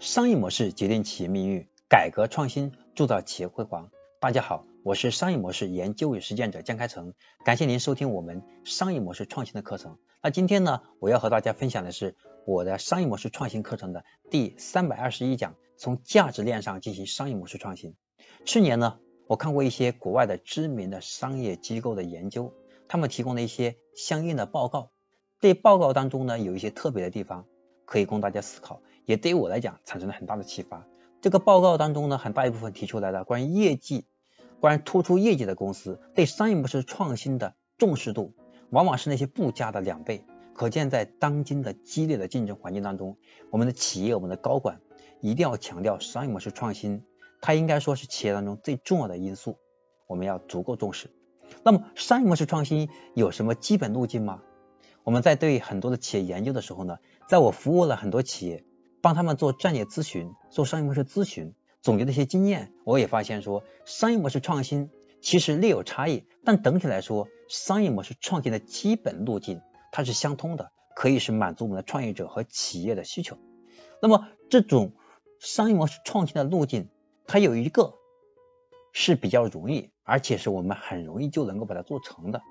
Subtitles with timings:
[0.00, 3.90] 商业模式决定企业命运，改革创新铸造企业辉煌。
[4.20, 9.98] 大家好，我是商业模式研究与实践者江开成，感谢您收听我们商业模式创新的课程。
[10.22, 12.14] 那今天呢，我要和大家分享的是
[12.46, 17.96] 我的商业模式创新课程的第三百二十一讲，从价值链上进行商业模式创新。
[18.44, 22.54] 去年呢，我看过一些国外的知名的商业机构的研究，
[22.86, 24.92] 他们提供了一些相应的报告。
[25.40, 27.46] 这报告当中呢，有一些特别的地方
[27.88, 28.82] 可以供大家思考。
[29.06, 30.86] 也对于我来讲产生了很大的启发。
[31.22, 34.04] 这个报告当中呢，很大一部分提出来的关于业绩、
[34.60, 38.34] 关于突出业绩的公司对商业模式创新的重视度，
[38.68, 40.22] 往往是那些不佳的两倍。
[40.52, 43.16] 可见，在当今的激烈的竞争环境当中，
[43.50, 44.80] 我们的企业、我们的高管
[45.20, 47.04] 一定要强调商业模式创新，
[47.40, 49.56] 它应该说是企业当中最重要的因素，
[50.06, 51.10] 我们要足够重视。
[51.62, 54.42] 那么，商业模式创新有什么基本路径吗？
[55.04, 56.98] 我们在对很多的企业研究的时候呢，
[57.28, 58.64] 在我服务了很多企业。
[59.00, 69.60] 帮他们做战略咨询，做商业模式咨询，总结的一些经验，我也发现说，商业模式创新其实略有差异，但整体来说，商业模式创新的基本路径
[69.92, 73.38] 它是相通的，可以是满足我们的创业者和企业的需求。
[74.02, 74.92] 那么这种
[75.38, 76.88] 商业模式创新的路径，
[77.28, 77.94] 它有一个
[78.92, 82.42] 是比较容易，而且是我们很容易就能够把它做成的。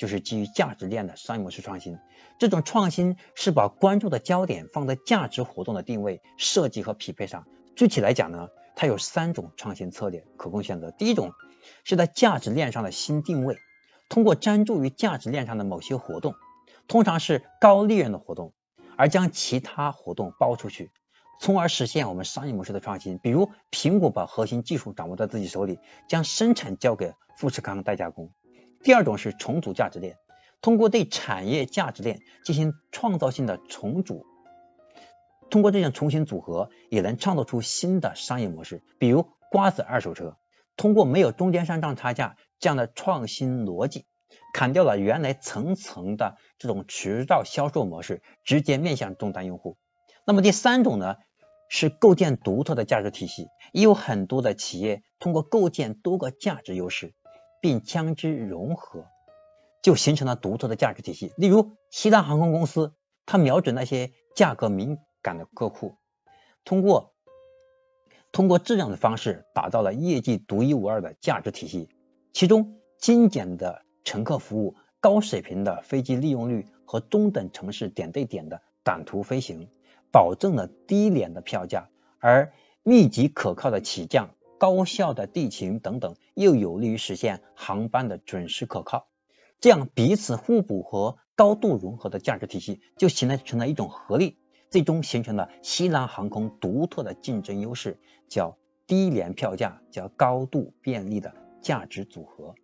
[0.00, 1.98] 就是基于价值链的商业模式创新，
[2.38, 7.46] 这种创新是把关注的焦点放在价值活动的定位、设计和匹配上。
[7.76, 10.90] 具体来讲呢，它有三种创新策略可供选择。
[10.90, 11.34] 第一种
[11.84, 13.58] 是在价值链上的新定位，
[14.08, 16.34] 通过专注于价值链上的某些活动，
[16.88, 18.54] 通常是高利润的活动，
[18.96, 20.90] 而将其他活动包出去，
[21.40, 23.18] 从而实现我们商业模式的创新。
[23.18, 25.78] 比如，苹果把核心技术掌握在自己手里，
[26.08, 28.32] 将生产交给富士康代加工。
[28.82, 30.16] 第二种是重组价值链，
[30.62, 34.24] 通过对产业价值链进行创造性的重组，
[35.50, 38.82] 通过这种重新组合，也能创造出新的商业模式。
[38.98, 40.36] 比如瓜子二手车，
[40.76, 44.06] 通过没有中间商赚差价这样的创新逻辑，
[44.54, 49.76] 砍掉了原来层层的这种渠道销售模式，直接面向终端用户。
[50.24, 51.16] 那么第三种呢，
[51.68, 57.12] 是构建独特的价值体系，也有很多的企业通过构建多个价值优势。
[57.60, 59.06] 并将之融合，
[59.82, 61.32] 就形成了独特的价值体系。
[61.36, 62.94] 例如，西南航空公司，
[63.26, 65.96] 它瞄准那些价格敏感的客户，
[66.64, 67.14] 通过
[68.32, 71.88] 通过这样的方式打造了业绩独一无二的价值体系。
[72.32, 79.68] 其中，精简的乘客服务、高水平的飞机利用率和中等城市点对点的短途飞行，
[80.12, 81.88] 保证了低廉的票价，
[82.18, 84.30] 而密集可靠的起降。
[84.60, 89.08] 高效的地勤等等，又有利于实现航班的准时可靠。
[89.58, 94.36] 这样彼此互补和高度融合的价值体系，就形成了一种合力，
[94.68, 101.32] 最终形成了西南航空独特的竞争优势，叫低廉票价，叫高度便利的
[101.62, 102.54] 价值组合。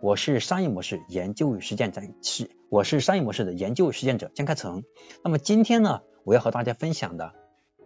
[0.00, 4.82] 我是商业模式研究与实践者，是我是商业模式的研究与实践者江开成。
[5.22, 7.34] 那么今天呢，我要和大家分享的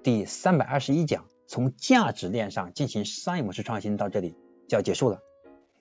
[0.04, 1.25] 第三百二十一讲。
[1.47, 4.34] 从价值链上进行商业模式创新到这里
[4.69, 5.21] 就要结束了。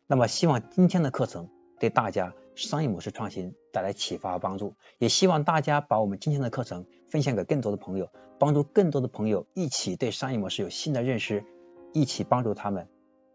[0.07, 1.49] 那么希望今天的课程
[1.79, 8.09] 对大家商业模式创新带来启发和帮助，也希望大家把我们今天的课程分享给更多的朋友，
[8.39, 11.43] 帮助更多的朋友一起对商业模式有新的认识，
[11.93, 12.87] 一起帮助他们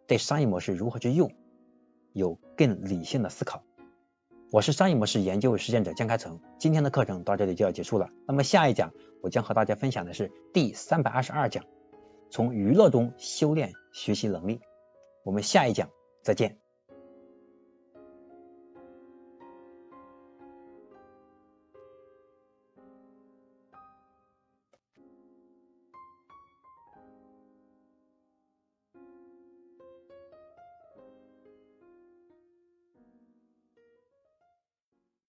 [0.07, 1.33] 对商业模式如何去用
[2.13, 3.63] 有更理性的思考。
[4.53, 8.11] 我是商业模式研究实践者江开成，今天的课程到这里就要结束了。
[8.27, 8.93] 那么下一讲
[9.23, 11.65] 我将和大家分享的是第三百二十二讲。
[12.31, 14.61] 从娱乐中修炼学习能力，
[15.25, 15.91] 我们下一讲
[16.23, 16.60] 再见。